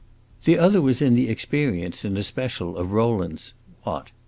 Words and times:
The 0.45 0.57
other 0.57 0.81
was 0.81 0.97
the 0.97 1.29
experience, 1.29 2.03
in 2.03 2.17
especial, 2.17 2.75
of 2.75 2.91
Rowland's 2.91 3.53
what? 3.83 4.09